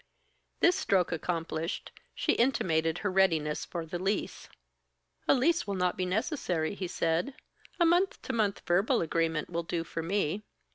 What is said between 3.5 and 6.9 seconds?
for the lease. "A lease will not be necessary," he